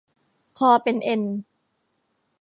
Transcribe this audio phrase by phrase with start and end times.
[0.57, 1.21] คอเป็นเอ็น